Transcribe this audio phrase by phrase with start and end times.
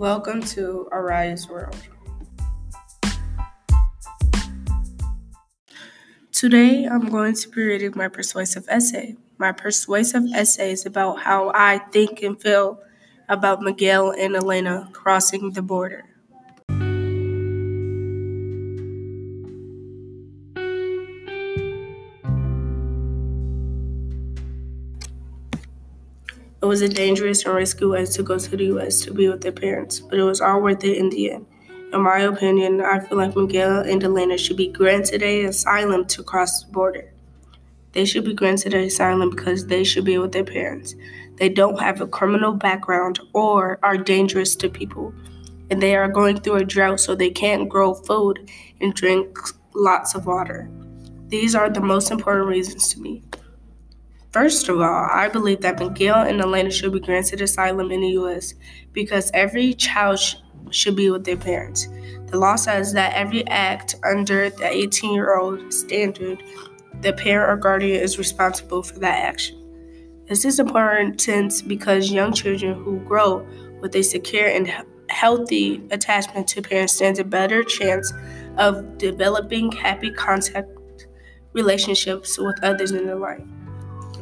[0.00, 1.76] Welcome to Ariah's World.
[6.32, 9.16] Today, I'm going to be reading my persuasive essay.
[9.36, 12.80] My persuasive essay is about how I think and feel
[13.28, 16.06] about Miguel and Elena crossing the border.
[26.62, 29.00] It was a dangerous and risky way to go to the U.S.
[29.02, 31.46] to be with their parents, but it was all worth it in the end.
[31.94, 36.22] In my opinion, I feel like Miguel and Elena should be granted a asylum to
[36.22, 37.14] cross the border.
[37.92, 40.94] They should be granted an asylum because they should be with their parents.
[41.36, 45.14] They don't have a criminal background or are dangerous to people,
[45.70, 48.50] and they are going through a drought so they can't grow food
[48.82, 49.38] and drink
[49.74, 50.70] lots of water.
[51.28, 53.22] These are the most important reasons to me.
[54.32, 58.10] First of all, I believe that Miguel and Elena should be granted asylum in the
[58.10, 58.54] U.S.
[58.92, 60.36] because every child sh-
[60.70, 61.88] should be with their parents.
[62.26, 66.44] The law says that every act under the 18 year old standard,
[67.00, 69.56] the parent or guardian is responsible for that action.
[70.28, 73.44] This is important since because young children who grow
[73.80, 74.72] with a secure and
[75.08, 78.12] healthy attachment to parents stands a better chance
[78.58, 80.68] of developing happy contact
[81.52, 83.42] relationships with others in their life.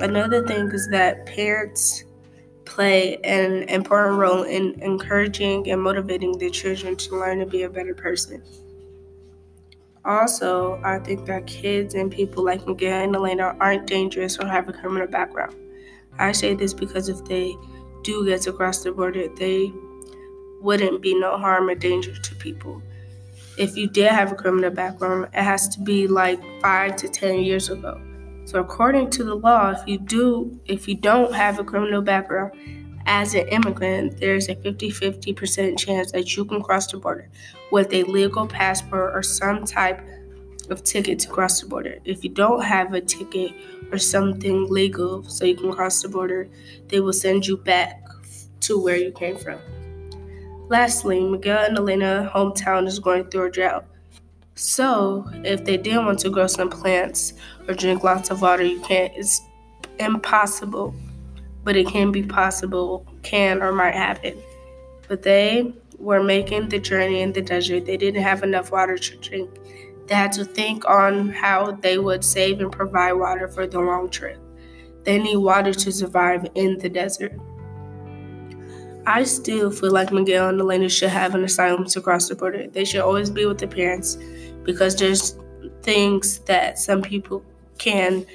[0.00, 2.04] Another thing is that parents
[2.64, 7.68] play an important role in encouraging and motivating their children to learn to be a
[7.68, 8.42] better person.
[10.04, 14.69] Also, I think that kids and people like Miguel and Elena aren't dangerous or have
[14.69, 15.56] a criminal background.
[16.19, 17.56] I say this because if they
[18.02, 19.72] do get across the border, they
[20.60, 22.80] wouldn't be no harm or danger to people.
[23.58, 27.41] If you did have a criminal background, it has to be like five to ten
[27.41, 28.00] years ago.
[28.48, 32.52] So according to the law, if you do if you don't have a criminal background
[33.04, 37.28] as an immigrant, there's a 50-50% chance that you can cross the border
[37.70, 40.00] with a legal passport or some type
[40.70, 41.98] of ticket to cross the border.
[42.06, 43.53] If you don't have a ticket
[43.92, 46.48] or something legal so you can cross the border,
[46.86, 48.03] they will send you back
[48.60, 49.59] to where you came from.
[50.70, 53.84] Lastly, Miguel and Elena hometown is going through a drought.
[54.58, 57.34] So, if they did want to grow some plants
[57.69, 59.12] or drink lots of water, you can't.
[59.14, 59.41] It's
[60.00, 60.96] impossible,
[61.62, 64.36] but it can be possible, can or might happen.
[65.06, 67.86] But they were making the journey in the desert.
[67.86, 69.48] They didn't have enough water to drink.
[70.08, 74.10] They had to think on how they would save and provide water for the long
[74.10, 74.41] trip.
[75.04, 77.38] They need water to survive in the desert.
[79.08, 82.66] I still feel like Miguel and Elena should have an asylum to cross the border.
[82.66, 84.19] They should always be with their parents
[84.64, 85.38] because there's
[85.80, 87.42] things that some people
[87.78, 88.26] can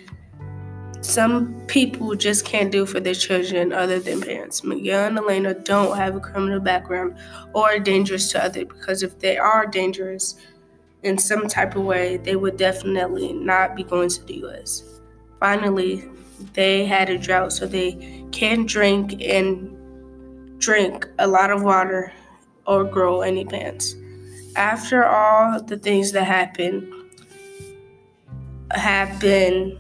[1.02, 4.64] some people just can't do for their children other than parents.
[4.64, 7.18] Miguel and Elena don't have a criminal background
[7.54, 10.38] or are dangerous to others because if they are dangerous
[11.04, 15.02] in some type of way, they would definitely not be going to the US.
[15.40, 16.04] Finally,
[16.54, 19.73] they had a drought, so they can't drink and
[20.64, 22.14] drink a lot of water
[22.66, 23.96] or grow any plants
[24.56, 26.92] after all the things that happened
[28.72, 29.78] have been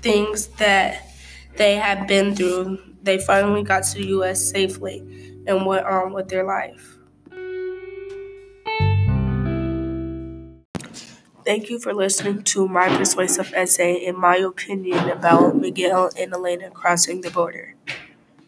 [0.00, 1.08] things that
[1.56, 4.98] they have been through, they finally got to the US safely
[5.46, 6.98] and went on with their life.
[11.44, 16.70] Thank you for listening to my persuasive essay in my opinion about Miguel and Elena
[16.70, 17.74] crossing the border.